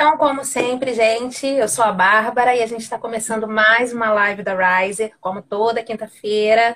[0.00, 4.10] Então, como sempre, gente, eu sou a Bárbara e a gente está começando mais uma
[4.10, 6.74] live da Riser, como toda quinta-feira.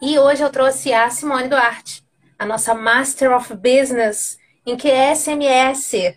[0.00, 2.02] E hoje eu trouxe a Simone Duarte,
[2.38, 6.16] a nossa Master of Business em que SMS.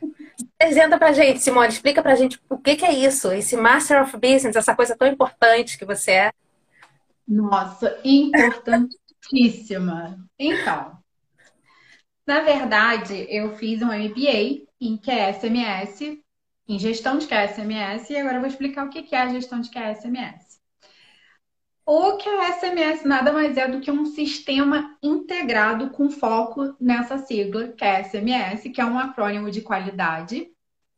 [0.58, 4.16] Apresenta pra gente, Simone, explica pra gente o que, que é isso, esse Master of
[4.16, 6.32] Business, essa coisa tão importante que você é.
[7.28, 10.18] Nossa, importantíssima.
[10.40, 10.98] Então,
[12.26, 16.20] na verdade, eu fiz um MBA em QSMS,
[16.68, 19.70] em gestão de QSMS, e agora eu vou explicar o que é a gestão de
[19.70, 20.62] QSMS.
[21.86, 28.70] O QSMS nada mais é do que um sistema integrado com foco nessa sigla QSMS,
[28.70, 30.48] que é um acrônimo de qualidade,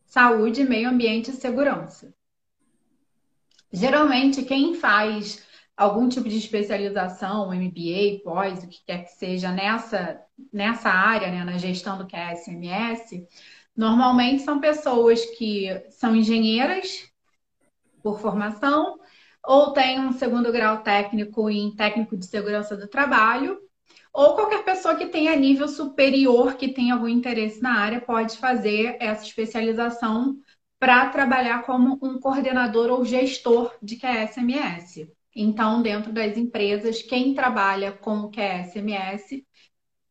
[0.05, 2.13] saúde, meio ambiente e segurança.
[3.71, 5.43] Geralmente, quem faz
[5.75, 10.21] algum tipo de especialização, MBA, pós, o que quer que seja nessa,
[10.51, 13.27] nessa área, né, na gestão do QSMS,
[13.75, 17.09] Normalmente são pessoas que são engenheiras
[18.01, 18.99] por formação
[19.45, 23.59] ou têm um segundo grau técnico em técnico de segurança do trabalho,
[24.13, 28.95] ou qualquer pessoa que tenha nível superior, que tenha algum interesse na área, pode fazer
[28.99, 30.37] essa especialização
[30.79, 35.11] para trabalhar como um coordenador ou gestor de QSMS.
[35.35, 39.45] Então, dentro das empresas, quem trabalha com QSMS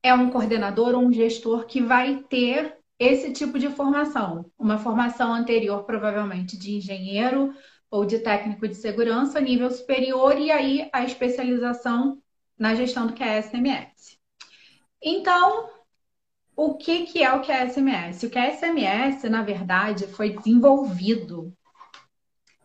[0.02, 4.50] é um coordenador ou um gestor que vai ter esse tipo de formação.
[4.58, 7.54] Uma formação anterior, provavelmente, de engenheiro
[7.90, 12.22] ou de técnico de segurança, nível superior, e aí a especialização
[12.58, 14.18] na gestão do QSMS.
[15.02, 15.68] Então,
[16.56, 18.26] o que, que é o QSMS?
[18.26, 21.52] O QSMS, na verdade, foi desenvolvido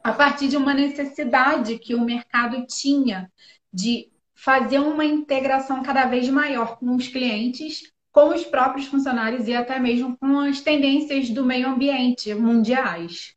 [0.04, 3.32] a partir de uma necessidade que o mercado tinha
[3.74, 9.54] de fazer uma integração cada vez maior com os clientes com os próprios funcionários e
[9.54, 13.36] até mesmo com as tendências do meio ambiente mundiais.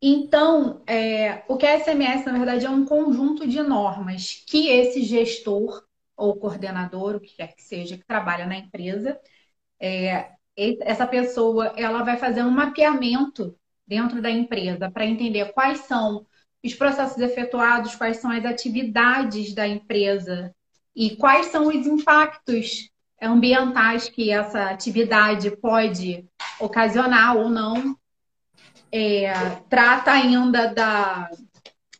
[0.00, 5.02] Então, é, o que é SMS, na verdade, é um conjunto de normas que esse
[5.02, 5.84] gestor
[6.16, 9.20] ou coordenador, o que quer que seja, que trabalha na empresa,
[9.78, 13.54] é, essa pessoa ela vai fazer um mapeamento
[13.86, 16.26] dentro da empresa para entender quais são
[16.64, 20.54] os processos efetuados, quais são as atividades da empresa
[20.96, 22.88] e quais são os impactos
[23.20, 26.24] ambientais que essa atividade pode
[26.60, 27.96] ocasionar ou não.
[28.90, 29.32] É,
[29.68, 31.30] trata ainda da,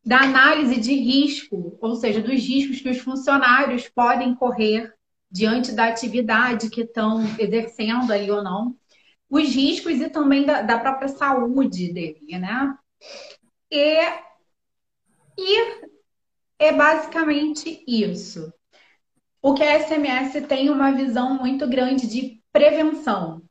[0.05, 4.95] da análise de risco, ou seja, dos riscos que os funcionários podem correr
[5.31, 8.75] diante da atividade que estão exercendo ali ou não,
[9.29, 12.75] os riscos e também da, da própria saúde dele, né?
[13.71, 14.01] E,
[15.37, 15.83] e
[16.59, 18.51] é basicamente isso
[19.43, 23.43] o que a SMS tem uma visão muito grande de prevenção.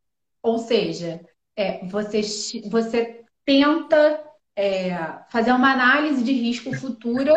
[0.42, 1.22] Ou seja,
[1.56, 2.22] é, você,
[2.70, 4.24] você tenta
[4.56, 7.32] é, fazer uma análise de risco futuro,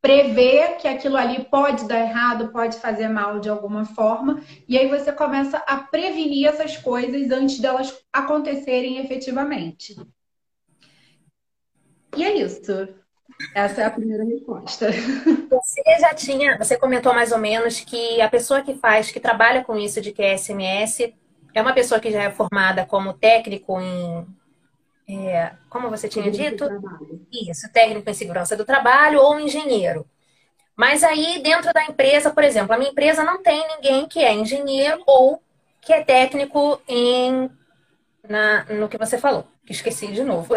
[0.00, 4.88] prever que aquilo ali pode dar errado, pode fazer mal de alguma forma, e aí
[4.88, 9.96] você começa a prevenir essas coisas antes delas acontecerem efetivamente.
[12.16, 13.03] E é isso.
[13.54, 14.88] Essa é a primeira resposta.
[15.50, 19.64] Você já tinha, você comentou mais ou menos que a pessoa que faz, que trabalha
[19.64, 21.14] com isso de QSMS,
[21.54, 24.26] é uma pessoa que já é formada como técnico em.
[25.06, 26.64] É, como você tinha dito?
[27.30, 30.06] Isso, técnico em segurança do trabalho ou engenheiro.
[30.76, 34.32] Mas aí, dentro da empresa, por exemplo, a minha empresa não tem ninguém que é
[34.32, 35.40] engenheiro ou
[35.80, 37.48] que é técnico em,
[38.28, 40.54] na, no que você falou, que esqueci de novo.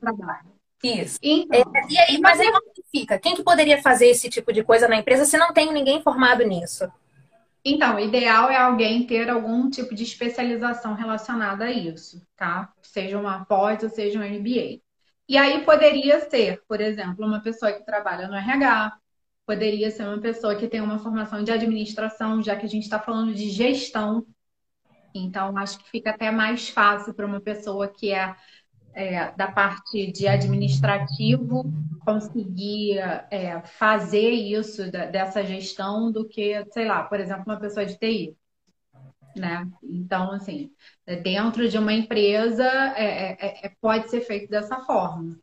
[0.00, 0.53] trabalho.
[0.84, 1.18] Isso.
[1.22, 3.18] Então, é, e aí, mas aí como fica?
[3.18, 6.44] Quem que poderia fazer esse tipo de coisa na empresa se não tem ninguém formado
[6.44, 6.86] nisso?
[7.64, 12.70] Então, o ideal é alguém ter algum tipo de especialização relacionada a isso, tá?
[12.82, 14.82] Seja uma pós ou seja um MBA.
[15.26, 18.92] E aí poderia ser, por exemplo, uma pessoa que trabalha no RH,
[19.46, 23.00] poderia ser uma pessoa que tem uma formação de administração, já que a gente está
[23.00, 24.26] falando de gestão.
[25.14, 28.36] Então, acho que fica até mais fácil para uma pessoa que é
[28.94, 31.64] é, da parte de administrativo
[32.04, 32.98] conseguir
[33.30, 37.98] é, fazer isso, da, dessa gestão, do que, sei lá, por exemplo, uma pessoa de
[37.98, 38.36] TI.
[39.36, 39.68] Né?
[39.82, 40.70] Então, assim,
[41.22, 42.64] dentro de uma empresa
[42.96, 45.36] é, é, é pode ser feito dessa forma.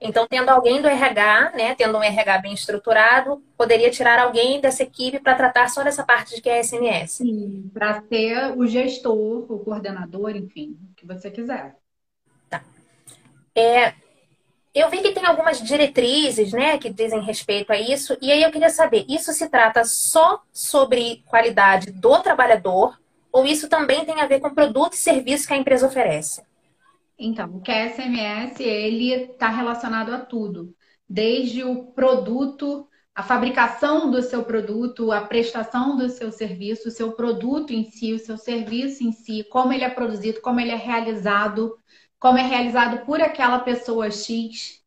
[0.00, 4.82] Então, tendo alguém do RH, né, tendo um RH bem estruturado, poderia tirar alguém dessa
[4.82, 7.12] equipe para tratar só dessa parte de que é SMS.
[7.12, 11.76] Sim, para ser o gestor, o coordenador, enfim, o que você quiser.
[13.56, 13.94] É,
[14.74, 18.50] eu vi que tem algumas diretrizes, né, que dizem respeito a isso, e aí eu
[18.50, 22.98] queria saber, isso se trata só sobre qualidade do trabalhador
[23.36, 26.42] ou isso também tem a ver com produto e serviço que a empresa oferece?
[27.18, 30.74] Então, o QSMS, ele está relacionado a tudo,
[31.06, 37.12] desde o produto, a fabricação do seu produto, a prestação do seu serviço, o seu
[37.12, 40.76] produto em si, o seu serviço em si, como ele é produzido, como ele é
[40.76, 41.78] realizado,
[42.18, 44.82] como é realizado por aquela pessoa X,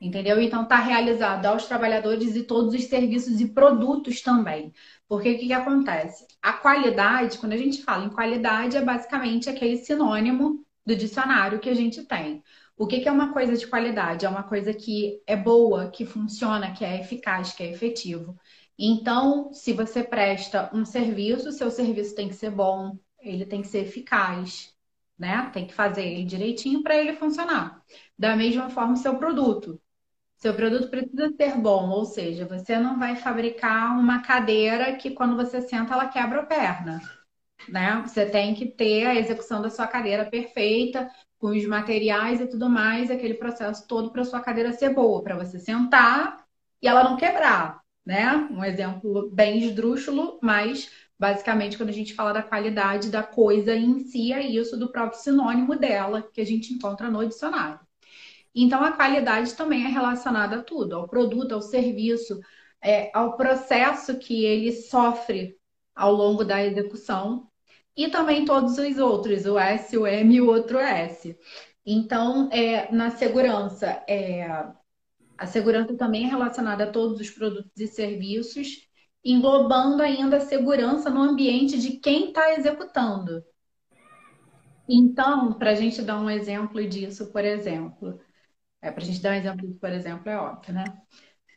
[0.00, 0.40] entendeu?
[0.40, 4.72] Então, está realizado aos trabalhadores e todos os serviços e produtos também.
[5.08, 6.26] Porque o que, que acontece?
[6.42, 11.68] A qualidade, quando a gente fala em qualidade, é basicamente aquele sinônimo do dicionário que
[11.68, 12.42] a gente tem.
[12.76, 14.24] O que, que é uma coisa de qualidade?
[14.24, 18.36] É uma coisa que é boa, que funciona, que é eficaz, que é efetivo.
[18.78, 23.68] Então, se você presta um serviço, seu serviço tem que ser bom, ele tem que
[23.68, 24.74] ser eficaz,
[25.20, 25.50] né?
[25.52, 27.82] Tem que fazer ele direitinho para ele funcionar.
[28.18, 29.80] Da mesma forma, seu produto.
[30.38, 35.36] Seu produto precisa ser bom, ou seja, você não vai fabricar uma cadeira que quando
[35.36, 37.00] você senta ela quebra a perna
[37.68, 38.02] né?
[38.06, 42.68] Você tem que ter a execução da sua cadeira perfeita, com os materiais e tudo
[42.68, 46.44] mais, aquele processo todo para sua cadeira ser boa, para você sentar
[46.82, 48.34] e ela não quebrar, né?
[48.50, 50.90] Um exemplo bem esdrúxulo, mas
[51.20, 55.20] basicamente quando a gente fala da qualidade da coisa em si, é isso do próprio
[55.20, 57.78] sinônimo dela que a gente encontra no dicionário.
[58.54, 62.40] Então a qualidade também é relacionada a tudo, ao produto, ao serviço,
[62.82, 65.58] é, ao processo que ele sofre
[65.94, 67.46] ao longo da execução
[67.94, 71.38] e também todos os outros, o S, o M e o outro S.
[71.84, 74.48] Então, é, na segurança, é,
[75.36, 78.88] a segurança também é relacionada a todos os produtos e serviços,
[79.24, 83.44] englobando ainda a segurança no ambiente de quem está executando.
[84.88, 88.20] Então, para a gente dar um exemplo disso, por exemplo,
[88.82, 90.84] é, para a gente dar um exemplo disso, por exemplo, é óbvio, né?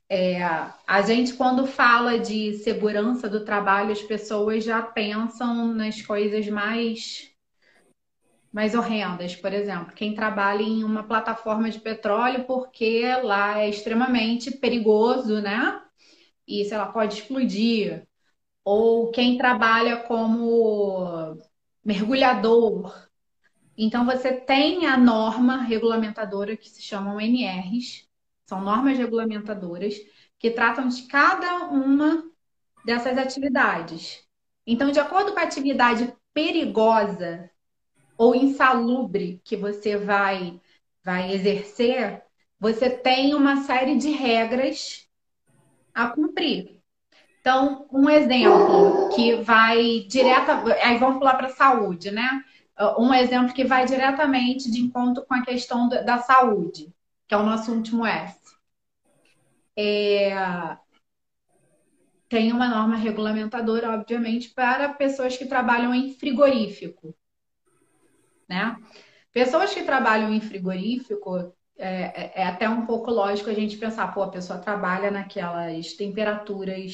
[0.10, 0.44] É,
[0.88, 7.32] a gente, quando fala de segurança do trabalho, as pessoas já pensam nas coisas mais,
[8.54, 9.36] mais horrendas.
[9.36, 15.83] Por exemplo, quem trabalha em uma plataforma de petróleo, porque lá é extremamente perigoso, né?
[16.48, 18.08] E, sei lá, pode explodir.
[18.64, 21.38] Ou quem trabalha como
[21.84, 23.08] mergulhador.
[23.78, 28.08] Então, você tem a norma regulamentadora que se chamam NRs,
[28.46, 29.96] são normas regulamentadoras
[30.38, 32.24] que tratam de cada uma
[32.86, 34.24] dessas atividades.
[34.66, 37.50] Então, de acordo com a atividade perigosa
[38.18, 40.60] ou insalubre que você vai,
[41.04, 42.24] vai exercer,
[42.60, 45.08] você tem uma série de regras
[45.94, 46.80] a cumprir.
[47.40, 50.52] Então, um exemplo que vai direto.
[50.82, 52.44] Aí vamos pular para a saúde, né?
[52.98, 56.94] Um exemplo que vai diretamente de encontro com a questão da saúde
[57.28, 58.40] que é o nosso último S.
[59.76, 60.78] É...
[62.30, 67.16] Tem uma norma regulamentadora, obviamente, para pessoas que trabalham em frigorífico.
[68.48, 68.78] Né?
[69.32, 74.14] Pessoas que trabalham em frigorífico, é, é, é até um pouco lógico a gente pensar,
[74.14, 76.94] pô, a pessoa trabalha naquelas temperaturas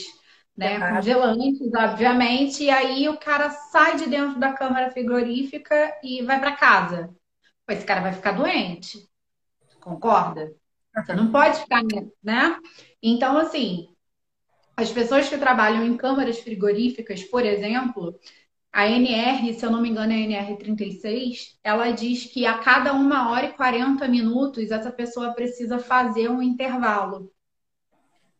[0.56, 6.22] né, é congelantes, obviamente, e aí o cara sai de dentro da câmara frigorífica e
[6.24, 7.10] vai para casa.
[7.70, 9.08] Esse cara vai ficar doente.
[9.80, 10.54] Concorda?
[10.94, 11.81] Você não pode ficar,
[12.22, 12.58] né?
[13.02, 13.88] Então, assim,
[14.76, 18.20] as pessoas que trabalham em câmaras frigoríficas, por exemplo,
[18.71, 22.94] a NR, se eu não me engano, é a NR36, ela diz que a cada
[22.94, 27.31] uma hora e 40 minutos essa pessoa precisa fazer um intervalo.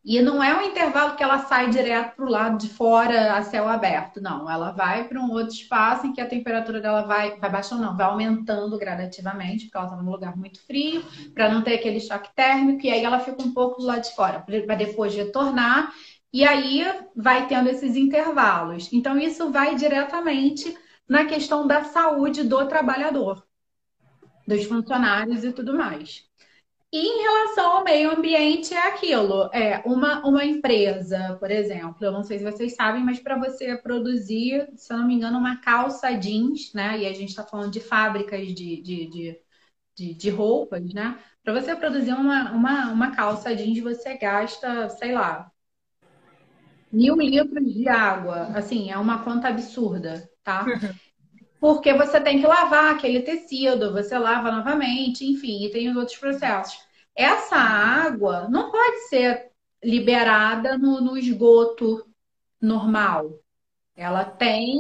[0.03, 3.43] E não é um intervalo que ela sai direto para o lado de fora a
[3.43, 4.50] céu aberto, não.
[4.50, 7.98] Ela vai para um outro espaço em que a temperatura dela vai, vai baixando, não,
[7.98, 12.29] vai aumentando gradativamente, porque ela está num lugar muito frio, para não ter aquele choque
[12.33, 15.91] térmico, e aí ela fica um pouco do lado de fora, para depois retornar,
[16.33, 16.83] e aí
[17.15, 18.91] vai tendo esses intervalos.
[18.93, 20.75] Então, isso vai diretamente
[21.07, 23.45] na questão da saúde do trabalhador,
[24.48, 26.27] dos funcionários e tudo mais.
[26.91, 29.50] E em relação ao meio ambiente, é aquilo.
[29.53, 33.77] É uma, uma empresa, por exemplo, eu não sei se vocês sabem, mas para você
[33.77, 37.00] produzir, se eu não me engano, uma calça jeans, né?
[37.00, 39.41] E a gente está falando de fábricas de, de, de,
[39.95, 41.19] de, de roupas, né?
[41.43, 45.51] Para você produzir uma, uma, uma calça jeans, você gasta, sei lá,
[46.91, 48.51] mil litros de água.
[48.55, 50.65] Assim, é uma conta absurda, tá?
[51.60, 56.17] porque você tem que lavar aquele tecido, você lava novamente, enfim, e tem os outros
[56.17, 56.79] processos.
[57.15, 59.50] Essa água não pode ser
[59.84, 62.05] liberada no, no esgoto
[62.62, 63.39] normal.
[63.96, 64.77] Ela tem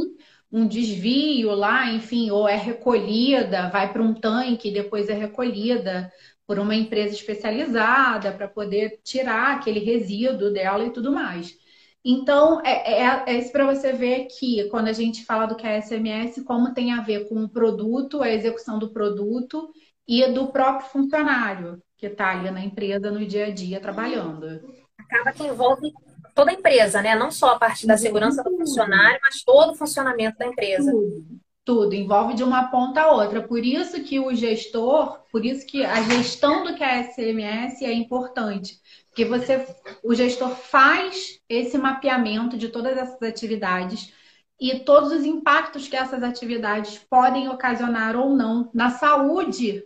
[0.51, 6.11] um desvio lá, enfim, ou é recolhida, vai para um tanque, depois é recolhida
[6.47, 11.55] por uma empresa especializada para poder tirar aquele resíduo dela e tudo mais.
[12.03, 15.67] Então, é, é, é isso para você ver que quando a gente fala do que
[15.67, 19.69] é SMS, como tem a ver com o produto, a execução do produto
[20.07, 24.61] e do próprio funcionário que está ali na empresa no dia a dia trabalhando.
[24.97, 25.91] Acaba que envolve
[26.33, 27.13] toda a empresa, né?
[27.13, 30.89] Não só a parte da segurança do funcionário, mas todo o funcionamento da empresa.
[30.89, 31.25] Tudo,
[31.69, 33.47] tudo, envolve de uma ponta a outra.
[33.47, 38.79] Por isso que o gestor, por isso que a gestão do QSMS é importante.
[39.07, 39.67] Porque você,
[40.03, 44.11] o gestor faz esse mapeamento de todas essas atividades
[44.59, 49.83] e todos os impactos que essas atividades podem ocasionar ou não na saúde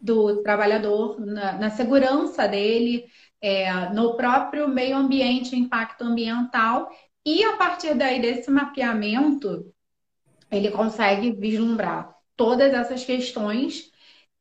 [0.00, 3.04] do trabalhador, na, na segurança dele,
[3.42, 6.88] é, no próprio meio ambiente, impacto ambiental,
[7.26, 9.73] e a partir daí desse mapeamento,
[10.56, 13.90] ele consegue vislumbrar todas essas questões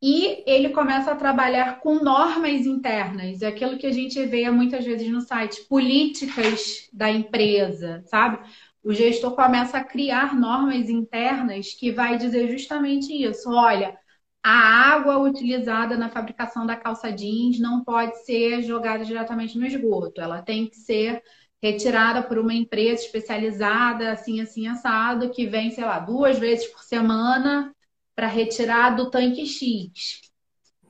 [0.01, 4.84] e ele começa a trabalhar com normas internas, é aquilo que a gente vê muitas
[4.84, 8.39] vezes no site, políticas da empresa, sabe?
[8.84, 13.50] O gestor começa a criar normas internas que vai dizer justamente isso.
[13.50, 13.98] Olha,
[14.43, 14.51] a
[14.93, 20.20] água utilizada na fabricação da calça jeans não pode ser jogada diretamente no esgoto.
[20.20, 21.24] Ela tem que ser
[21.63, 26.84] retirada por uma empresa especializada, assim, assim, assado, que vem, sei lá, duas vezes por
[26.84, 27.74] semana
[28.13, 30.20] para retirar do tanque X.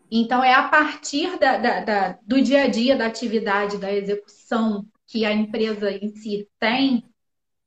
[0.09, 4.83] Então, é a partir da, da, da, do dia a dia da atividade, da execução
[5.05, 7.03] que a empresa em si tem,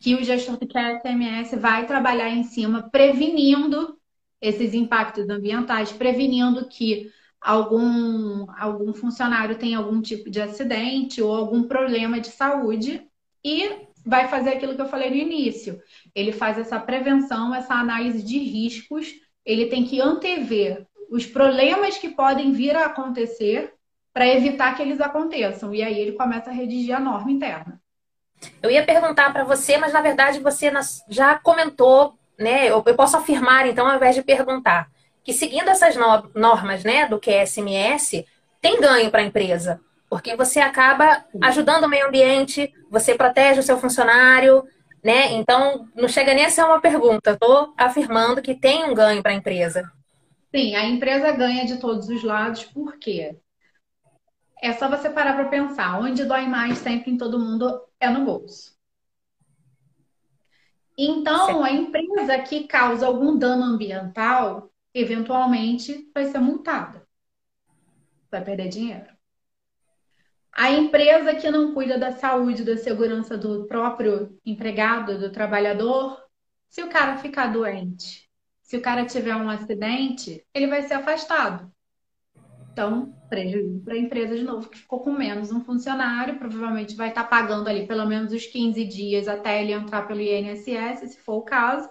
[0.01, 3.97] que o gestor do QSMS vai trabalhar em cima, prevenindo
[4.41, 7.09] esses impactos ambientais, prevenindo que
[7.47, 13.07] algum, algum funcionário tenha algum tipo de acidente ou algum problema de saúde
[13.45, 13.71] e
[14.05, 15.81] vai fazer aquilo que eu falei no início.
[16.12, 22.09] Ele faz essa prevenção, essa análise de riscos, ele tem que antever os problemas que
[22.09, 23.73] podem vir a acontecer
[24.12, 25.73] para evitar que eles aconteçam.
[25.73, 27.81] E aí ele começa a redigir a norma interna.
[28.61, 30.73] Eu ia perguntar para você, mas na verdade você
[31.09, 34.91] já comentou né, eu posso afirmar, então, ao invés de perguntar,
[35.26, 38.25] que seguindo essas no normas né, do QSMS,
[38.61, 43.62] tem ganho para a empresa, porque você acaba ajudando o meio ambiente, você protege o
[43.64, 44.62] seu funcionário,
[45.02, 45.33] né?
[45.33, 49.33] Então, não chega nem a ser uma pergunta, estou afirmando que tem um ganho para
[49.33, 49.90] a empresa.
[50.54, 53.37] Sim, a empresa ganha de todos os lados, por quê?
[54.62, 58.25] É só você parar para pensar, onde dói mais sempre em todo mundo é no
[58.25, 58.76] bolso.
[60.97, 67.07] Então, a empresa que causa algum dano ambiental, eventualmente vai ser multada.
[68.31, 69.15] Vai perder dinheiro.
[70.50, 76.19] A empresa que não cuida da saúde, da segurança do próprio empregado, do trabalhador,
[76.71, 78.26] se o cara ficar doente,
[78.62, 81.71] se o cara tiver um acidente, ele vai ser afastado.
[82.73, 87.11] Então, prejuízo para a empresa de novo, que ficou com menos um funcionário, provavelmente vai
[87.11, 91.19] estar tá pagando ali pelo menos os 15 dias até ele entrar pelo INSS, se
[91.19, 91.88] for o caso,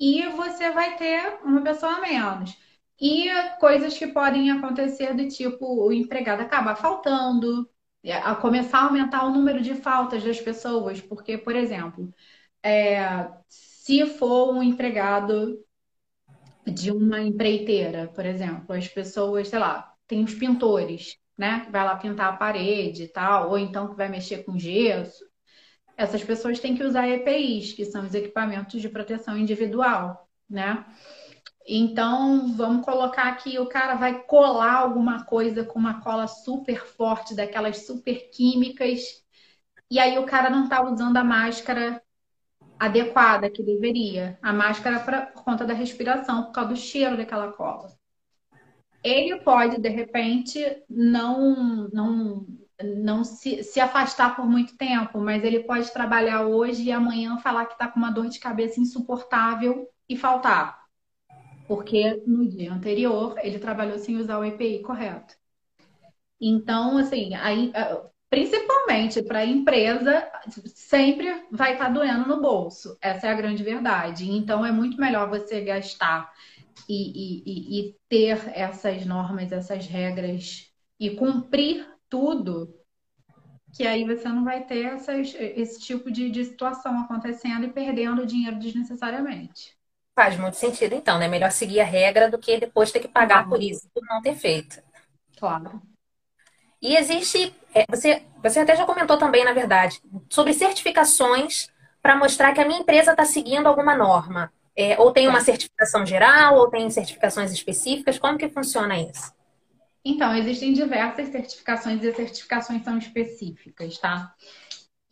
[0.00, 2.58] e você vai ter uma pessoa a menos.
[3.00, 3.28] E
[3.60, 7.68] coisas que podem acontecer do tipo o empregado acabar faltando,
[8.24, 12.12] a começar a aumentar o número de faltas das pessoas, porque, por exemplo,
[12.62, 15.58] é, se for um empregado
[16.66, 21.60] de uma empreiteira, por exemplo, as pessoas, sei lá, tem os pintores, né?
[21.60, 25.24] Que vai lá pintar a parede e tal, ou então que vai mexer com gesso.
[26.00, 30.86] Essas pessoas têm que usar EPIs, que são os equipamentos de proteção individual, né?
[31.68, 37.34] Então, vamos colocar que o cara vai colar alguma coisa com uma cola super forte,
[37.34, 39.22] daquelas super químicas,
[39.90, 42.02] e aí o cara não está usando a máscara
[42.78, 44.38] adequada que deveria.
[44.40, 47.90] A máscara pra, por conta da respiração, por causa do cheiro daquela cola
[49.02, 52.46] ele pode, de repente, não, não,
[52.82, 57.66] não se, se afastar por muito tempo, mas ele pode trabalhar hoje e amanhã falar
[57.66, 60.80] que está com uma dor de cabeça insuportável e faltar.
[61.66, 65.34] Porque no dia anterior ele trabalhou sem usar o EPI correto.
[66.40, 67.70] Então, assim, aí,
[68.30, 70.26] principalmente para a empresa,
[70.66, 72.96] sempre vai estar tá doendo no bolso.
[73.00, 74.30] Essa é a grande verdade.
[74.30, 76.32] Então, é muito melhor você gastar
[76.88, 82.74] e, e, e ter essas normas, essas regras e cumprir tudo,
[83.74, 84.96] que aí você não vai ter
[85.56, 89.78] esse tipo de, de situação acontecendo e perdendo dinheiro desnecessariamente.
[90.14, 91.28] Faz muito sentido, então, né?
[91.28, 94.34] Melhor seguir a regra do que depois ter que pagar por isso, por não ter
[94.34, 94.82] feito.
[95.38, 95.80] Claro.
[96.82, 101.68] E existe, é, você, você até já comentou também, na verdade, sobre certificações
[102.02, 104.52] para mostrar que a minha empresa está seguindo alguma norma.
[104.76, 108.18] É, ou tem uma certificação geral, ou tem certificações específicas?
[108.18, 109.32] Como que funciona isso?
[110.04, 114.34] Então, existem diversas certificações e as certificações são específicas, tá?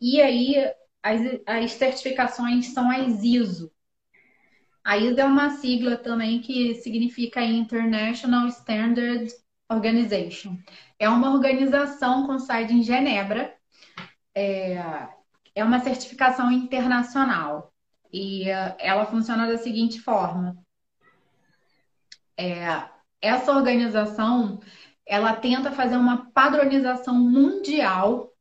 [0.01, 0.55] E aí,
[1.03, 3.71] as, as certificações são as ISO.
[4.83, 9.31] A ISO é uma sigla também que significa International Standard
[9.69, 10.57] Organization.
[10.97, 13.55] É uma organização com sede em Genebra.
[14.33, 14.77] É,
[15.53, 17.73] é uma certificação internacional.
[18.11, 20.57] E uh, ela funciona da seguinte forma.
[22.35, 22.89] É,
[23.21, 24.59] essa organização
[25.05, 28.31] ela tenta fazer uma padronização mundial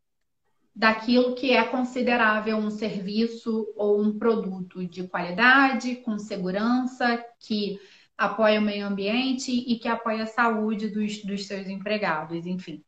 [0.77, 7.81] daquilo que é considerável um serviço ou um produto de qualidade, com segurança, que
[8.17, 12.85] apoia o meio ambiente e que apoia a saúde dos, dos seus empregados, enfim.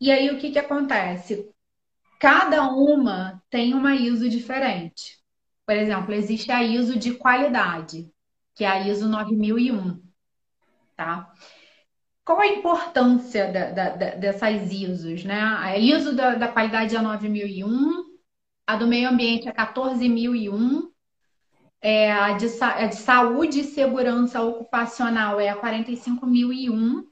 [0.00, 1.48] E aí o que, que acontece?
[2.18, 5.18] Cada uma tem uma ISO diferente.
[5.64, 8.10] Por exemplo, existe a ISO de qualidade,
[8.54, 10.11] que é a ISO 9001,
[11.04, 11.32] tá?
[12.24, 15.40] Qual a importância da, da, da, dessas ISOs, né?
[15.40, 18.04] A ISO da, da qualidade é a 9001,
[18.66, 20.90] a do meio ambiente é 14001,
[21.80, 27.04] é, a, de, a de saúde e segurança ocupacional é a 45001,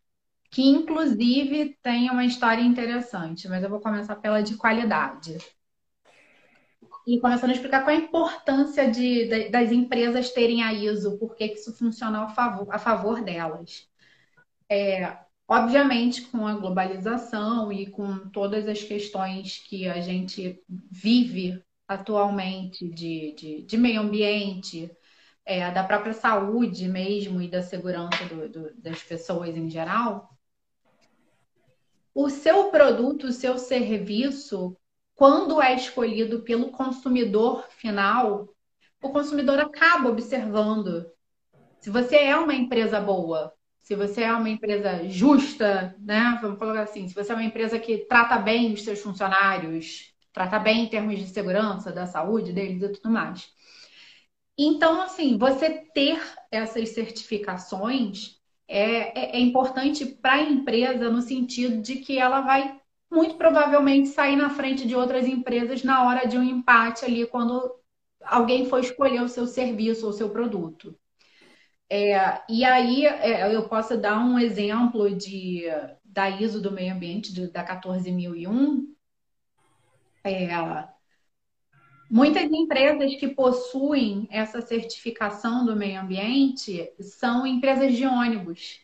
[0.51, 5.39] que inclusive tem uma história interessante, mas eu vou começar pela de qualidade.
[7.07, 11.35] E começando a explicar qual a importância de, de das empresas terem a ISO, por
[11.35, 13.89] que isso funciona a favor, a favor delas.
[14.69, 15.17] É,
[15.49, 23.35] obviamente, com a globalização e com todas as questões que a gente vive atualmente de,
[23.37, 24.91] de, de meio ambiente,
[25.45, 30.31] é, da própria saúde mesmo e da segurança do, do, das pessoas em geral,
[32.15, 34.77] o seu produto, o seu serviço,
[35.21, 38.49] quando é escolhido pelo consumidor final,
[39.03, 41.05] o consumidor acaba observando
[41.79, 46.39] se você é uma empresa boa, se você é uma empresa justa, né?
[46.41, 50.59] Vamos colocar assim, se você é uma empresa que trata bem os seus funcionários, trata
[50.59, 53.47] bem em termos de segurança, da saúde deles e tudo mais.
[54.57, 56.19] Então, assim, você ter
[56.51, 62.80] essas certificações é, é, é importante para a empresa no sentido de que ela vai
[63.11, 67.75] muito provavelmente sair na frente de outras empresas na hora de um empate ali, quando
[68.23, 70.97] alguém for escolher o seu serviço ou o seu produto.
[71.89, 75.65] É, e aí é, eu posso dar um exemplo de,
[76.05, 78.95] da ISO do meio ambiente, de, da 14001.
[80.23, 80.49] É,
[82.09, 88.81] muitas empresas que possuem essa certificação do meio ambiente são empresas de ônibus,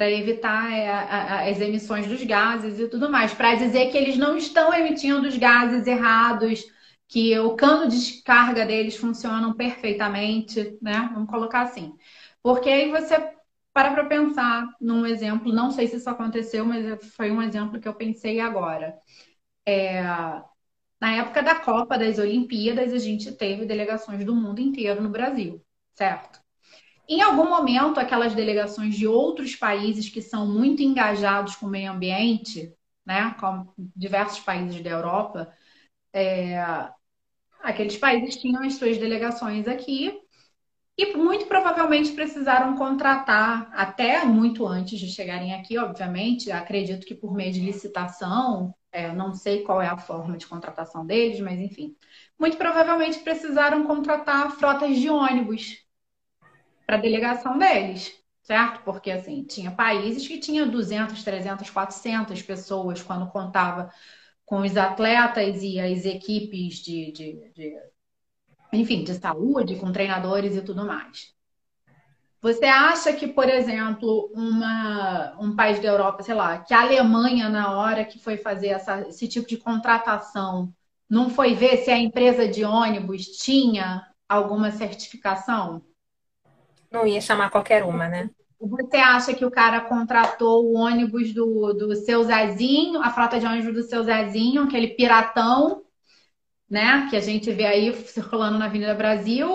[0.00, 4.34] para evitar é, as emissões dos gases e tudo mais, para dizer que eles não
[4.34, 6.64] estão emitindo os gases errados
[7.06, 11.10] que o cano de descarga deles funcionam perfeitamente, né?
[11.12, 11.94] Vamos colocar assim.
[12.42, 13.14] Porque aí você
[13.74, 17.86] para para pensar num exemplo, não sei se isso aconteceu, mas foi um exemplo que
[17.86, 18.96] eu pensei agora.
[19.66, 20.02] É,
[21.00, 25.62] na época da Copa, das Olimpíadas, a gente teve delegações do mundo inteiro no Brasil,
[25.94, 26.39] certo?
[27.10, 31.92] Em algum momento, aquelas delegações de outros países que são muito engajados com o meio
[31.92, 32.72] ambiente,
[33.04, 35.52] né, como diversos países da Europa,
[36.12, 36.62] é,
[37.62, 40.18] Aqueles países tinham as suas delegações aqui
[40.98, 47.34] e muito provavelmente precisaram contratar, até muito antes de chegarem aqui, obviamente, acredito que por
[47.34, 51.96] meio de licitação, é, não sei qual é a forma de contratação deles, mas enfim,
[52.38, 55.78] muito provavelmente precisaram contratar frotas de ônibus
[56.90, 58.82] para a delegação deles, certo?
[58.82, 63.92] Porque assim, tinha países que tinham 200, 300, 400 pessoas quando contava
[64.44, 67.76] com os atletas e as equipes de, de, de,
[68.72, 71.32] enfim, de saúde, com treinadores e tudo mais.
[72.42, 77.48] Você acha que, por exemplo, uma, um país da Europa, sei lá, que a Alemanha,
[77.48, 80.74] na hora que foi fazer essa, esse tipo de contratação,
[81.08, 85.84] não foi ver se a empresa de ônibus tinha alguma certificação?
[86.90, 88.30] Não ia chamar qualquer uma, né?
[88.60, 93.46] Você acha que o cara contratou o ônibus do, do seu Zezinho, a frota de
[93.46, 95.82] ônibus do seu Zezinho, aquele piratão,
[96.68, 97.08] né?
[97.08, 99.48] Que a gente vê aí circulando na Avenida Brasil,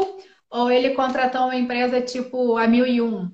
[0.49, 3.31] ou ele contratou uma empresa tipo a 1001?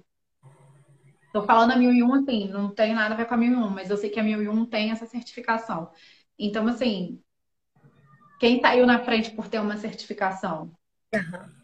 [1.27, 3.95] Estou falando a 1001, assim, não tem nada a ver com a 1001, mas eu
[3.95, 5.89] sei que a 1001 tem essa certificação.
[6.37, 7.21] Então, assim,
[8.37, 10.73] quem saiu na frente por ter uma certificação?
[11.13, 11.60] Uhum.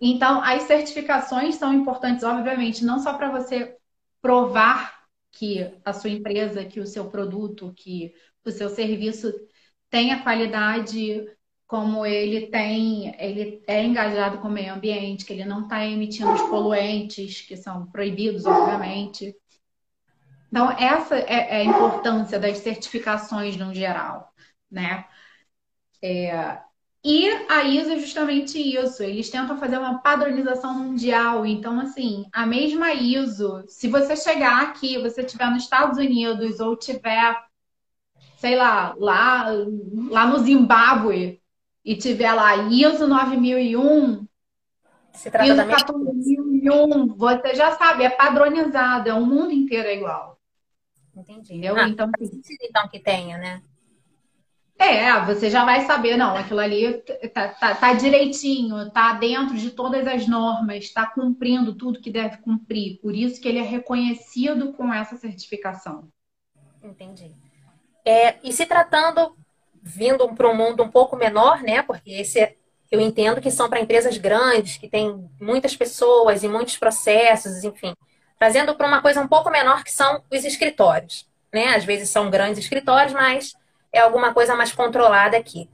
[0.00, 3.76] Então, as certificações são importantes, obviamente, não só para você
[4.20, 8.14] provar que a sua empresa, que o seu produto, que
[8.44, 9.32] o seu serviço
[9.90, 11.26] tem a qualidade
[11.66, 16.30] como ele tem, ele é engajado com o meio ambiente, que ele não está emitindo
[16.30, 19.34] os poluentes que são proibidos, obviamente.
[20.48, 24.34] Então, essa é, é a importância das certificações no geral,
[24.70, 25.06] né?
[26.02, 26.60] É,
[27.04, 29.02] E a ISO é justamente isso.
[29.02, 31.44] Eles tentam fazer uma padronização mundial.
[31.44, 36.76] Então, assim, a mesma ISO, se você chegar aqui, você estiver nos Estados Unidos ou
[36.76, 37.44] tiver,
[38.36, 39.46] sei lá, lá,
[40.10, 41.42] lá no Zimbábue
[41.84, 44.26] e tiver lá ISO 9001,
[45.12, 49.96] se trata ISO da 14001, você já sabe, é padronizado, é o mundo inteiro é
[49.96, 50.38] igual.
[51.16, 51.54] Entendi.
[51.54, 51.76] Entendeu?
[51.76, 53.62] Ah, então, assim, então que tenha, né?
[54.82, 56.94] É, você já vai saber, não, aquilo ali
[57.32, 62.38] tá, tá, tá, direitinho, tá dentro de todas as normas, está cumprindo tudo que deve
[62.38, 62.98] cumprir.
[63.00, 66.08] Por isso que ele é reconhecido com essa certificação.
[66.82, 67.32] Entendi.
[68.04, 69.36] É, e se tratando,
[69.80, 71.80] vindo para um mundo um pouco menor, né?
[71.82, 72.56] Porque esse é,
[72.90, 77.94] eu entendo que são para empresas grandes, que tem muitas pessoas e muitos processos, enfim.
[78.36, 81.24] Trazendo para uma coisa um pouco menor, que são os escritórios.
[81.54, 81.68] Né?
[81.68, 83.54] Às vezes são grandes escritórios, mas
[83.92, 85.68] é alguma coisa mais controlada aqui.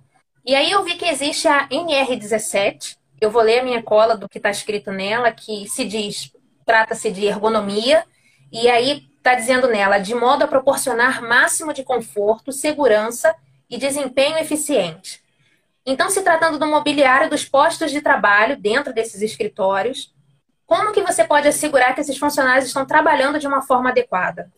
[0.44, 2.96] E aí eu vi que existe a NR17.
[3.20, 6.32] Eu vou ler a minha cola do que está escrito nela, que se diz,
[6.64, 8.04] trata-se de ergonomia,
[8.50, 13.34] e aí está dizendo nela, de modo a proporcionar máximo de conforto, segurança
[13.68, 15.22] e desempenho eficiente.
[15.84, 20.14] Então, se tratando do mobiliário dos postos de trabalho dentro desses escritórios,
[20.66, 24.52] como que você pode assegurar que esses funcionários estão trabalhando de uma forma adequada?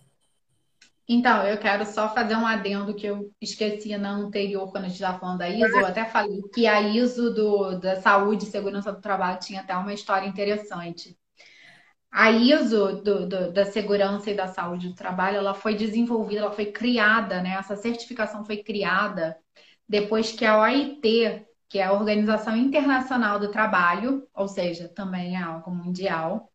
[1.12, 4.94] Então, eu quero só fazer um adendo que eu esqueci na anterior, quando a gente
[4.94, 5.76] estava falando da ISO.
[5.76, 9.76] Eu até falei que a ISO do, da saúde e segurança do trabalho tinha até
[9.76, 11.18] uma história interessante.
[12.12, 16.52] A ISO do, do, da segurança e da saúde do trabalho, ela foi desenvolvida, ela
[16.52, 17.56] foi criada, né?
[17.58, 19.36] Essa certificação foi criada
[19.88, 25.42] depois que a OIT, que é a Organização Internacional do Trabalho, ou seja, também é
[25.42, 26.52] algo mundial,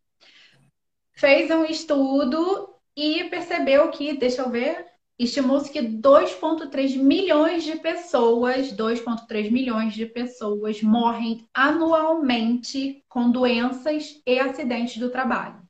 [1.11, 4.85] fez um estudo e percebeu que, deixa eu ver,
[5.17, 14.39] estimou-se que 2,3 milhões de pessoas, 2,3 milhões de pessoas morrem anualmente com doenças e
[14.39, 15.61] acidentes do trabalho.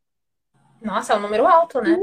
[0.82, 1.98] Nossa, é um número alto, né?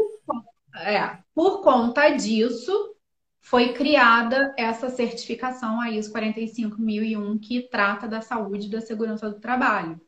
[0.77, 1.19] É.
[1.35, 2.97] Por conta disso,
[3.41, 9.41] foi criada essa certificação, a ISO 45001, que trata da saúde e da segurança do
[9.41, 10.01] trabalho.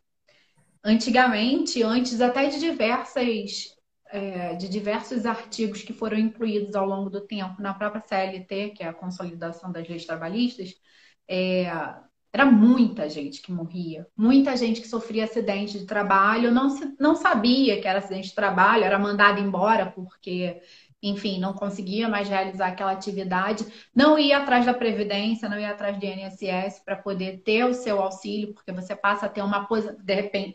[0.83, 3.74] Antigamente, antes até de diversas
[4.15, 8.85] é, de diversos artigos que foram incluídos ao longo do tempo na própria CLT, que
[8.85, 10.73] é a Consolidação das Leis Trabalhistas,
[11.27, 11.65] é,
[12.33, 17.17] era muita gente que morria, muita gente que sofria acidente de trabalho, não, se, não
[17.17, 20.61] sabia que era acidente de trabalho, era mandado embora porque
[21.05, 25.99] enfim, não conseguia mais realizar aquela atividade, não ia atrás da Previdência, não ia atrás
[25.99, 29.69] do INSS para poder ter o seu auxílio, porque você passa a ter uma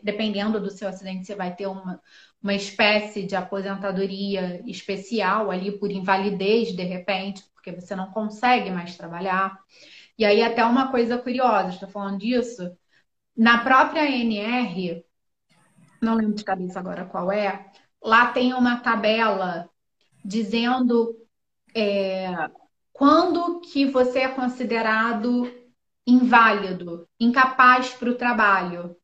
[0.02, 2.00] dependendo do seu acidente, você vai ter uma,
[2.42, 8.96] uma espécie de aposentadoria especial ali por invalidez, de repente, porque você não consegue mais
[8.96, 9.56] trabalhar.
[10.18, 12.76] E aí, até uma coisa curiosa, estou falando disso,
[13.36, 15.04] na própria ANR,
[16.02, 17.70] não lembro de cabeça agora qual é,
[18.02, 19.69] lá tem uma tabela
[20.24, 21.16] dizendo
[21.74, 22.50] é,
[22.92, 25.50] quando que você é considerado
[26.06, 28.96] inválido, incapaz para o trabalho.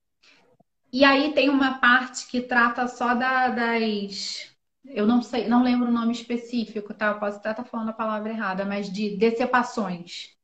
[0.92, 4.55] E aí tem uma parte que trata só da, das.
[4.85, 7.09] Eu não sei, não lembro o nome específico, tá?
[7.09, 10.37] Eu posso até estar falando a palavra errada, mas de decepações.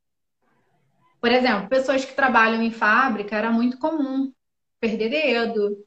[1.20, 4.32] Por exemplo, pessoas que trabalham em fábrica era muito comum
[4.80, 5.87] perder dedo,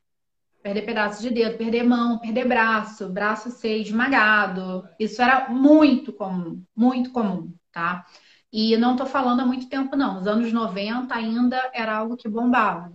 [0.65, 4.83] perder pedaços de dedo, perder mão, perder braço, braço ser esmagado.
[4.99, 8.03] Isso era muito comum, muito comum, tá?
[8.51, 10.15] E não estou falando há muito tempo, não.
[10.15, 12.91] Nos anos 90 ainda era algo que bombava.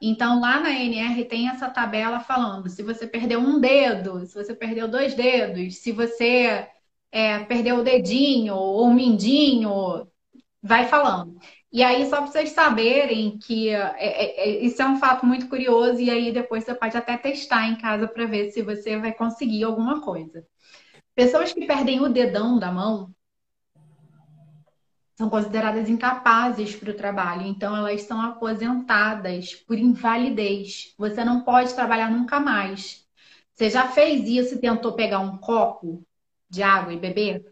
[0.00, 4.54] Então, lá na NR tem essa tabela falando se você perdeu um dedo, se você
[4.54, 6.68] perdeu dois dedos, se você
[7.10, 10.06] é, perdeu o dedinho ou o mindinho,
[10.62, 11.36] vai falando.
[11.70, 15.48] E aí, só para vocês saberem que é, é, é, isso é um fato muito
[15.48, 19.12] curioso, e aí depois você pode até testar em casa para ver se você vai
[19.12, 20.46] conseguir alguma coisa.
[21.14, 23.14] Pessoas que perdem o dedão da mão,
[25.18, 30.94] são consideradas incapazes para o trabalho, então elas são aposentadas por invalidez.
[30.96, 33.04] Você não pode trabalhar nunca mais.
[33.52, 36.06] Você já fez isso e tentou pegar um copo
[36.48, 37.44] de água e beber?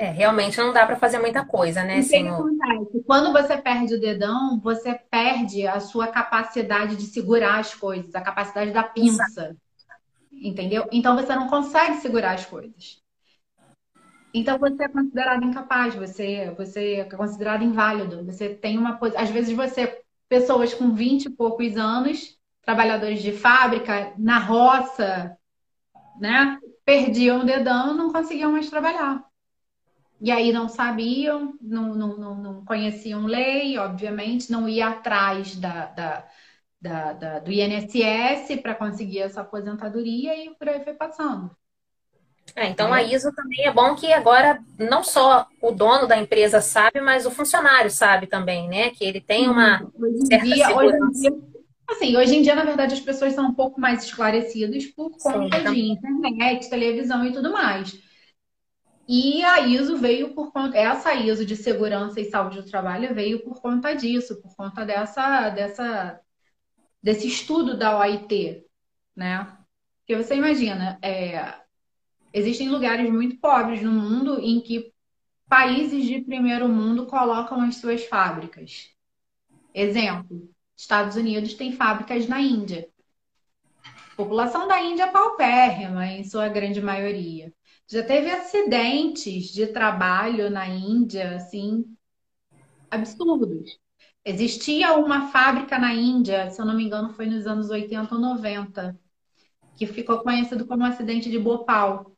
[0.00, 1.98] É, realmente não dá para fazer muita coisa, né?
[1.98, 3.04] O acontece?
[3.04, 8.20] Quando você perde o dedão, você perde a sua capacidade de segurar as coisas, a
[8.20, 9.56] capacidade da pinça.
[10.32, 10.86] Entendeu?
[10.92, 13.02] Então você não consegue segurar as coisas.
[14.32, 18.24] Então você é considerado incapaz, você, você é considerado inválido.
[18.24, 24.12] Você tem uma às vezes você pessoas com 20 e poucos anos, trabalhadores de fábrica,
[24.16, 25.36] na roça,
[26.20, 26.56] né?
[26.84, 29.27] Perdiam o dedão, não conseguiam mais trabalhar.
[30.20, 35.86] E aí não sabiam, não, não, não, não conheciam lei, obviamente, não ia atrás da,
[35.86, 36.28] da,
[36.80, 41.56] da, da do INSS para conseguir essa aposentadoria e por aí foi passando.
[42.56, 46.60] É, então a ISO também é bom que agora não só o dono da empresa
[46.60, 48.90] sabe, mas o funcionário sabe também, né?
[48.90, 50.98] Que ele tem uma hoje certa dia, segurança.
[51.18, 51.30] Hoje dia,
[51.88, 55.60] assim, hoje em dia, na verdade, as pessoas são um pouco mais esclarecidas por conta
[55.60, 57.98] Sim, de internet, televisão e tudo mais.
[59.10, 63.42] E a ISO veio por conta, essa ISO de segurança e saúde do trabalho veio
[63.42, 66.20] por conta disso, por conta dessa, dessa,
[67.02, 68.66] desse estudo da OIT,
[69.16, 69.56] né?
[70.00, 71.54] Porque você imagina, é,
[72.34, 74.92] existem lugares muito pobres no mundo em que
[75.48, 78.90] países de primeiro mundo colocam as suas fábricas.
[79.72, 82.86] Exemplo, Estados Unidos tem fábricas na Índia.
[84.12, 87.50] A população da Índia é paupérrima, em sua grande maioria.
[87.90, 91.96] Já teve acidentes de trabalho na Índia, assim,
[92.90, 93.78] absurdos.
[94.22, 98.20] Existia uma fábrica na Índia, se eu não me engano, foi nos anos 80 ou
[98.20, 98.94] 90,
[99.74, 102.14] que ficou conhecido como acidente de Bhopal.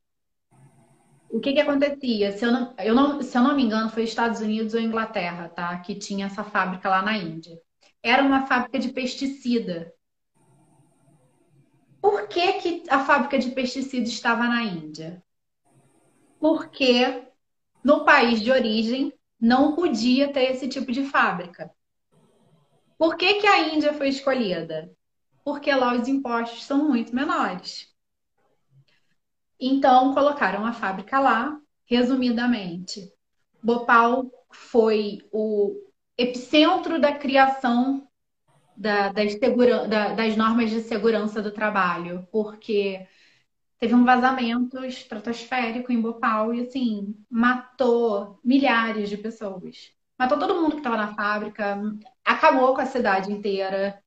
[1.30, 2.36] O que que acontecia?
[2.36, 5.48] Se eu não, eu não, se eu não me engano, foi Estados Unidos ou Inglaterra,
[5.48, 5.78] tá?
[5.78, 7.56] Que tinha essa fábrica lá na Índia.
[8.02, 9.94] Era uma fábrica de pesticida.
[12.00, 15.22] Por que, que a fábrica de pesticida estava na Índia?
[16.40, 17.28] Porque
[17.84, 21.70] no país de origem não podia ter esse tipo de fábrica.
[22.98, 24.90] Por que, que a Índia foi escolhida?
[25.44, 27.88] Porque lá os impostos são muito menores.
[29.58, 33.12] Então, colocaram a fábrica lá, resumidamente.
[33.62, 35.74] Bhopal foi o
[36.16, 38.06] epicentro da criação
[38.76, 43.06] da, das, segura, da, das normas de segurança do trabalho, porque
[43.80, 49.90] teve um vazamento estratosférico em Bhopal e, assim, matou milhares de pessoas.
[50.18, 51.80] Matou todo mundo que estava na fábrica,
[52.22, 53.98] acabou com a cidade inteira,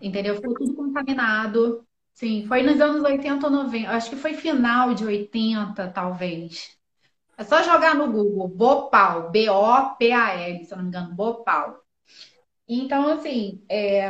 [0.00, 0.36] entendeu?
[0.36, 1.86] Ficou tudo contaminado.
[2.14, 6.74] Sim, foi nos anos 80 ou 90, acho que foi final de 80, talvez.
[7.36, 11.78] É só jogar no Google, Bhopal, B-O-P-A-L, se eu não me engano, Bhopal.
[12.66, 14.08] Então, assim, é,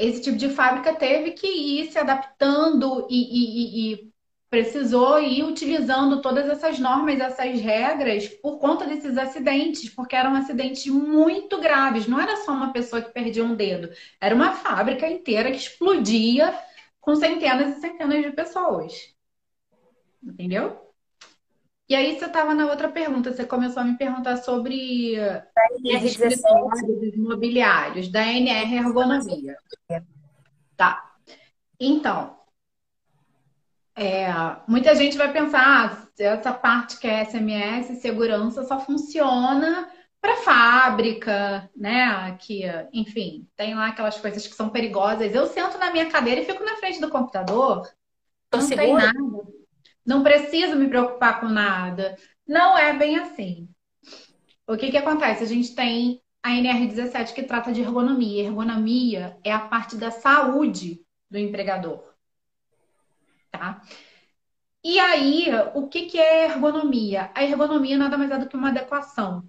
[0.00, 4.10] esse tipo de fábrica teve que ir se adaptando e, e, e,
[4.48, 10.86] precisou ir utilizando todas essas normas, essas regras por conta desses acidentes, porque eram acidentes
[10.86, 12.06] muito graves.
[12.08, 16.58] Não era só uma pessoa que perdia um dedo, era uma fábrica inteira que explodia
[17.00, 19.14] com centenas e centenas de pessoas.
[20.22, 20.89] Entendeu?
[21.90, 25.16] E aí você estava na outra pergunta, você começou a me perguntar sobre
[25.84, 29.56] escritórios imobiliários, da NR Ergonomia.
[30.76, 31.16] Tá.
[31.80, 32.36] Então,
[33.96, 34.28] é,
[34.68, 41.68] muita gente vai pensar, ah, essa parte que é SMS, segurança, só funciona para fábrica,
[41.76, 42.36] né?
[42.38, 45.34] Que, enfim, tem lá aquelas coisas que são perigosas.
[45.34, 47.82] Eu sento na minha cadeira e fico na frente do computador.
[48.48, 48.86] Tô não segura?
[48.86, 49.59] tem nada
[50.10, 52.16] não preciso me preocupar com nada.
[52.44, 53.68] Não é bem assim.
[54.66, 55.44] O que, que acontece?
[55.44, 58.42] A gente tem a NR17 que trata de ergonomia.
[58.42, 62.02] Ergonomia é a parte da saúde do empregador.
[63.52, 63.80] Tá?
[64.82, 67.30] E aí, o que, que é ergonomia?
[67.32, 69.48] A ergonomia nada mais é do que uma adequação,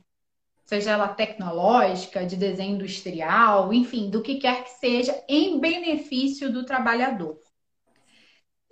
[0.63, 6.65] seja ela tecnológica, de desenho industrial, enfim, do que quer que seja, em benefício do
[6.65, 7.39] trabalhador.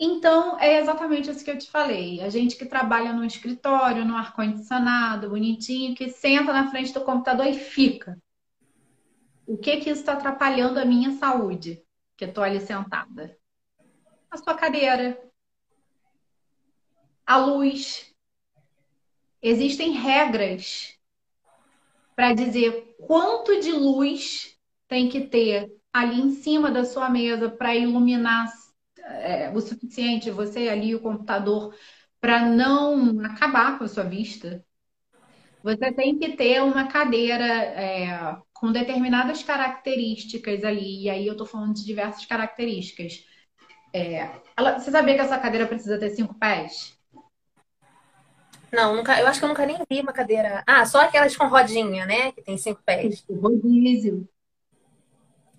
[0.02, 2.22] Então, é exatamente isso que eu te falei.
[2.22, 7.46] A gente que trabalha no escritório, no ar-condicionado, bonitinho, que senta na frente do computador
[7.46, 8.18] e fica.
[9.46, 11.84] O que que isso está atrapalhando a minha saúde?
[12.16, 13.38] Que eu estou ali sentada.
[14.32, 15.22] A sua cadeira.
[17.28, 18.16] A luz.
[19.42, 20.98] Existem regras
[22.16, 24.58] para dizer quanto de luz
[24.88, 28.48] tem que ter ali em cima da sua mesa para iluminar
[29.10, 31.76] é, o suficiente, você ali, o computador,
[32.20, 34.64] para não acabar com a sua vista.
[35.64, 41.48] Você tem que ter uma cadeira é, com determinadas características ali, e aí eu estou
[41.48, 43.26] falando de diversas características.
[43.94, 46.98] É, ela, você sabia que essa cadeira precisa ter cinco pés?
[48.72, 50.64] Não, nunca, eu acho que eu nunca nem vi uma cadeira.
[50.66, 52.32] Ah, só aquelas com rodinha, né?
[52.32, 53.26] Que tem cinco pés.
[53.30, 54.30] Rodízio.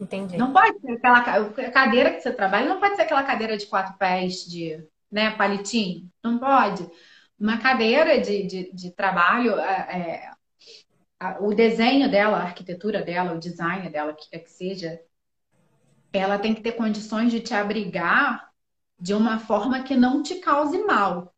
[0.01, 0.39] Entendi.
[0.39, 1.23] Não pode ser aquela
[1.71, 4.83] cadeira que você trabalha, não pode ser aquela cadeira de quatro pés de
[5.13, 6.11] né, palitinho.
[6.25, 6.89] Não pode.
[7.39, 10.33] Uma cadeira de, de, de trabalho, é,
[11.21, 15.01] é, o desenho dela, a arquitetura dela, o design dela, que quer que seja,
[16.13, 18.51] ela tem que ter condições de te abrigar
[18.99, 21.35] de uma forma que não te cause mal.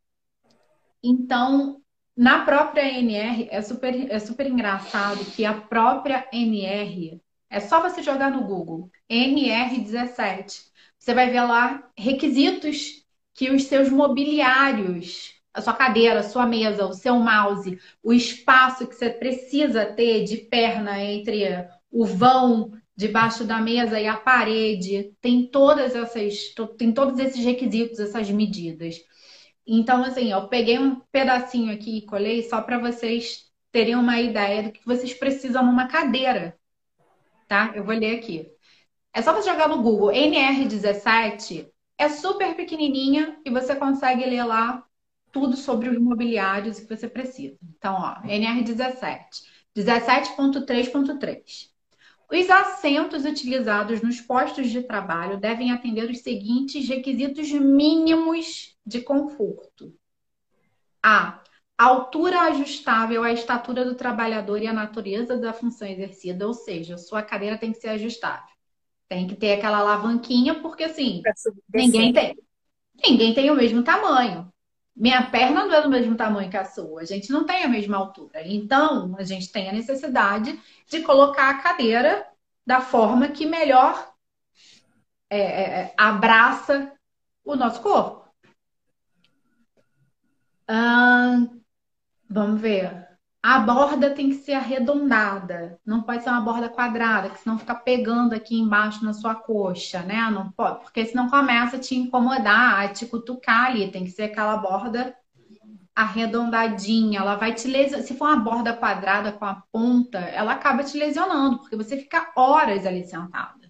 [1.03, 1.81] Então,
[2.17, 7.21] na própria NR, é super, é super engraçado que a própria NR,
[7.53, 10.65] é só você jogar no Google, NR17,
[10.99, 16.87] você vai ver lá requisitos que os seus mobiliários, a sua cadeira, a sua mesa,
[16.87, 23.45] o seu mouse, o espaço que você precisa ter de perna entre o vão debaixo
[23.45, 28.97] da mesa e a parede, tem todas essas, tem todos esses requisitos, essas medidas.
[29.67, 34.63] Então, assim, eu peguei um pedacinho aqui e colei só para vocês terem uma ideia
[34.63, 36.59] do que vocês precisam numa cadeira,
[37.53, 37.73] tá?
[37.75, 38.51] Eu vou ler aqui.
[39.13, 44.83] É só você jogar no Google NR17, é super pequenininha e você consegue ler lá
[45.31, 47.59] tudo sobre os imobiliários que você precisa.
[47.77, 49.43] Então, ó, NR17,
[49.77, 51.71] 17.3.3.
[52.31, 59.95] Os assentos utilizados nos postos de trabalho devem atender os seguintes requisitos mínimos de conforto:
[61.03, 61.42] A.
[61.83, 67.23] Altura ajustável à estatura do trabalhador e à natureza da função exercida, ou seja, sua
[67.23, 68.55] cadeira tem que ser ajustável.
[69.09, 71.23] Tem que ter aquela alavanquinha, porque assim,
[71.75, 72.39] ninguém tem.
[73.05, 74.53] Ninguém tem o mesmo tamanho.
[74.95, 77.69] Minha perna não é do mesmo tamanho que a sua, a gente não tem a
[77.69, 78.47] mesma altura.
[78.47, 82.27] Então, a gente tem a necessidade de colocar a cadeira
[82.65, 84.13] da forma que melhor
[85.29, 86.93] é, é, é abraça
[87.45, 88.23] o nosso corpo.
[92.33, 93.07] Vamos ver.
[93.43, 97.75] A borda tem que ser arredondada, não pode ser uma borda quadrada, que senão fica
[97.75, 100.31] pegando aqui embaixo na sua coxa, né?
[100.31, 103.91] Não pode, porque senão começa a te incomodar, a te cutucar ali.
[103.91, 105.17] Tem que ser aquela borda
[105.95, 108.07] arredondadinha, ela vai te lesionar.
[108.07, 112.33] Se for uma borda quadrada com a ponta, ela acaba te lesionando, porque você fica
[112.37, 113.62] horas ali sentado.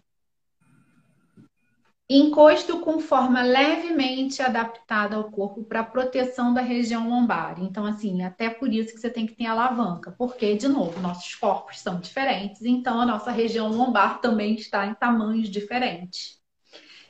[2.09, 7.59] Encosto com forma levemente adaptada ao corpo para proteção da região lombar.
[7.59, 11.35] Então, assim, até por isso que você tem que ter alavanca, porque, de novo, nossos
[11.35, 16.39] corpos são diferentes, então a nossa região lombar também está em tamanhos diferentes.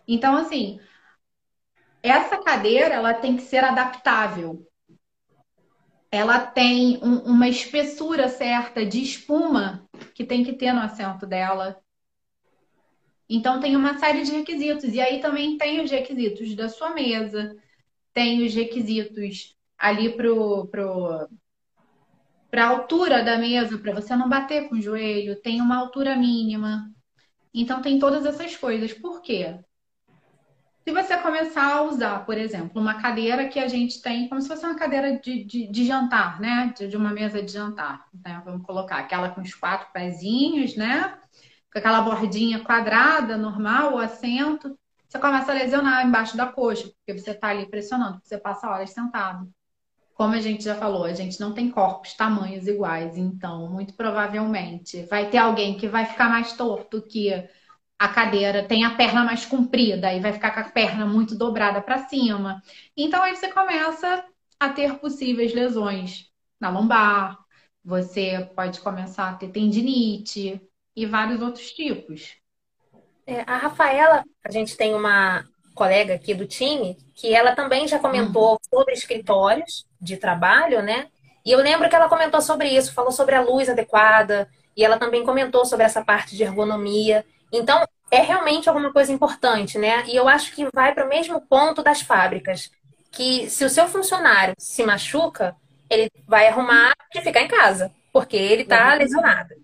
[0.07, 0.79] Então, assim,
[2.03, 4.67] essa cadeira ela tem que ser adaptável.
[6.11, 11.81] Ela tem um, uma espessura certa de espuma que tem que ter no assento dela
[13.35, 14.93] então tem uma série de requisitos.
[14.93, 17.57] E aí também tem os requisitos da sua mesa,
[18.13, 21.29] tem os requisitos ali pro, pro,
[22.51, 26.15] para a altura da mesa, para você não bater com o joelho, tem uma altura
[26.15, 26.91] mínima.
[27.55, 28.93] Então tem todas essas coisas.
[28.93, 29.59] Por quê?
[30.85, 34.49] Se você começar a usar, por exemplo, uma cadeira que a gente tem, como se
[34.49, 36.75] fosse uma cadeira de, de, de jantar, né?
[36.77, 38.05] De, de, uma mesa de jantar.
[38.13, 38.43] Né?
[38.45, 41.17] Vamos colocar aquela com os quatro pezinhos, né?
[41.73, 47.19] Com aquela bordinha quadrada, normal, o assento, você começa a lesionar embaixo da coxa, porque
[47.19, 49.51] você está ali pressionando, porque você passa horas sentado.
[50.15, 55.03] Como a gente já falou, a gente não tem corpos, tamanhos iguais, então, muito provavelmente,
[55.07, 57.31] vai ter alguém que vai ficar mais torto que
[57.99, 61.81] a cadeira, tem a perna mais comprida, e vai ficar com a perna muito dobrada
[61.81, 62.63] para cima.
[62.97, 64.25] Então, aí você começa
[64.59, 66.31] a ter possíveis lesões
[66.61, 67.39] na lombar,
[67.85, 70.61] você pode começar a ter tendinite,
[70.95, 72.37] e vários outros tipos.
[73.27, 77.99] É, a Rafaela, a gente tem uma colega aqui do time que ela também já
[77.99, 78.59] comentou uhum.
[78.69, 81.09] sobre escritórios de trabalho, né?
[81.45, 84.99] E eu lembro que ela comentou sobre isso, falou sobre a luz adequada, e ela
[84.99, 87.25] também comentou sobre essa parte de ergonomia.
[87.53, 90.05] Então, é realmente alguma coisa importante, né?
[90.07, 92.71] E eu acho que vai para o mesmo ponto das fábricas,
[93.11, 95.57] que se o seu funcionário se machuca,
[95.89, 99.55] ele vai arrumar de ficar em casa, porque ele está lesionado.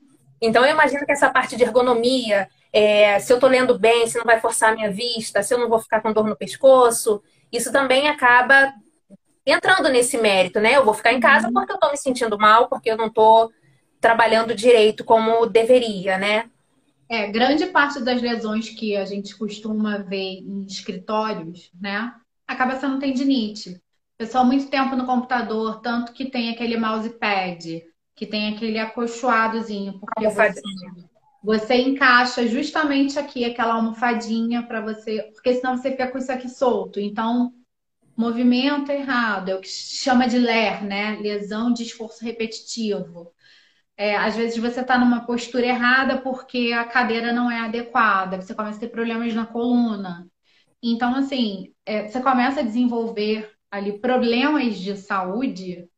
[0.41, 4.19] Então, eu imagino que essa parte de ergonomia, é, se eu estou lendo bem, se
[4.19, 7.23] não vai forçar a minha vista, se eu não vou ficar com dor no pescoço,
[7.53, 8.73] isso também acaba
[9.45, 10.77] entrando nesse mérito, né?
[10.77, 11.55] Eu vou ficar em casa uhum.
[11.55, 13.51] porque eu estou me sentindo mal, porque eu não estou
[14.01, 16.51] trabalhando direito como deveria, né?
[17.09, 22.13] É, grande parte das lesões que a gente costuma ver em escritórios, né,
[22.47, 23.81] acaba sendo tendinite.
[24.19, 27.83] Pessoal muito tempo no computador, tanto que tem aquele mousepad,
[28.19, 30.61] que tem aquele acolchoadozinho, porque você,
[31.41, 36.49] você encaixa justamente aqui aquela almofadinha para você, porque senão você fica com isso aqui
[36.49, 36.99] solto.
[36.99, 37.53] Então,
[38.17, 41.17] movimento errado, é o que chama de LER, né?
[41.21, 43.33] Lesão de esforço repetitivo.
[43.97, 48.53] É, às vezes você está numa postura errada porque a cadeira não é adequada, você
[48.53, 50.27] começa a ter problemas na coluna.
[50.83, 55.89] Então, assim, é, você começa a desenvolver ali problemas de saúde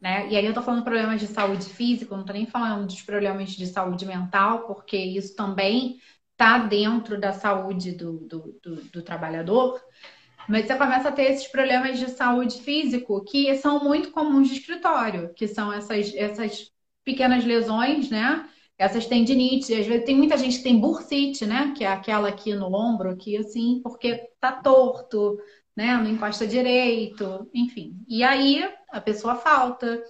[0.00, 0.28] né?
[0.28, 3.50] E aí eu tô falando problemas de saúde física, não tô nem falando dos problemas
[3.50, 6.00] de saúde mental, porque isso também
[6.36, 9.80] tá dentro da saúde do, do, do, do trabalhador.
[10.48, 14.54] Mas você começa a ter esses problemas de saúde físico que são muito comuns de
[14.54, 16.70] escritório, que são essas, essas
[17.04, 18.48] pequenas lesões, né?
[18.78, 21.72] Essas tendinites, às vezes tem muita gente que tem bursite, né?
[21.76, 25.38] Que é aquela aqui no ombro, aqui assim, porque tá torto,
[25.76, 25.96] né?
[25.96, 27.96] Não encosta direito, enfim.
[28.08, 30.02] E aí a pessoa falta.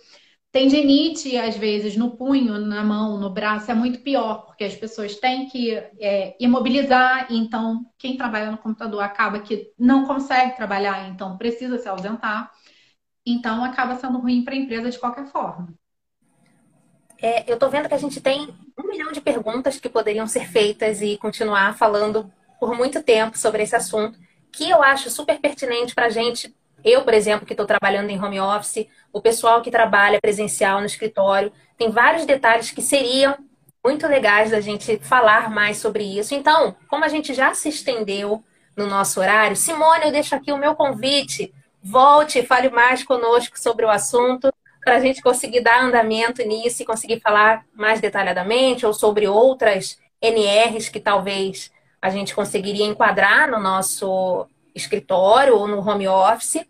[0.53, 5.17] Tendinite, às vezes, no punho, na mão, no braço, é muito pior, porque as pessoas
[5.17, 11.37] têm que é, imobilizar, então quem trabalha no computador acaba que não consegue trabalhar, então
[11.37, 12.51] precisa se ausentar.
[13.27, 15.75] Então acaba sendo ruim para a empresa de qualquer forma.
[17.21, 18.49] É, eu estou vendo que a gente tem
[18.79, 23.63] um milhão de perguntas que poderiam ser feitas e continuar falando por muito tempo sobre
[23.63, 24.19] esse assunto,
[24.57, 26.55] que eu acho super pertinente para a gente
[26.87, 30.87] eu, por exemplo, que estou trabalhando em home office, o pessoal que trabalha presencial no
[30.87, 33.37] escritório, tem vários detalhes que seriam
[33.85, 36.33] muito legais da gente falar mais sobre isso.
[36.33, 38.43] Então, como a gente já se estendeu
[38.77, 41.53] no nosso horário, Simone, eu deixo aqui o meu convite.
[41.83, 44.53] Volte e fale mais conosco sobre o assunto
[44.85, 49.99] para a gente conseguir dar andamento nisso e conseguir falar mais detalhadamente ou sobre outras
[50.23, 51.73] NRs que talvez
[52.07, 56.65] a gente conseguiria enquadrar no nosso escritório ou no home office.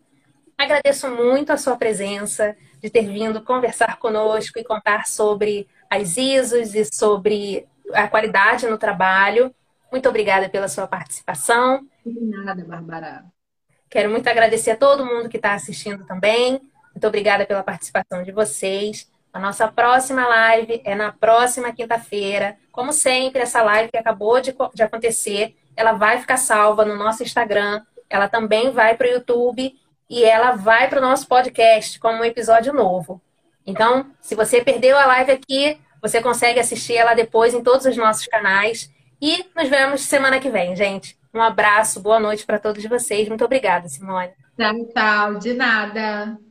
[0.57, 6.74] Agradeço muito a sua presença, de ter vindo conversar conosco e contar sobre as ISOs
[6.74, 9.55] e sobre a qualidade no trabalho.
[9.93, 11.87] Muito obrigada pela sua participação.
[12.05, 13.26] De nada, Bárbara.
[13.91, 16.62] Quero muito agradecer a todo mundo que está assistindo também.
[16.95, 19.07] Muito obrigada pela participação de vocês.
[19.37, 22.57] A nossa próxima live é na próxima quinta-feira.
[22.72, 27.22] Como sempre, essa live que acabou de, de acontecer, ela vai ficar salva no nosso
[27.22, 27.82] Instagram.
[28.09, 29.74] Ela também vai para o YouTube
[30.09, 33.20] e ela vai para o nosso podcast como um episódio novo.
[33.66, 37.95] Então, se você perdeu a live aqui, você consegue assistir ela depois em todos os
[37.95, 38.91] nossos canais.
[39.20, 41.14] E nos vemos semana que vem, gente.
[41.34, 43.28] Um abraço, boa noite para todos vocês.
[43.28, 44.30] Muito obrigada, Simone.
[44.57, 45.39] Tchau, tchau.
[45.41, 46.45] De nada.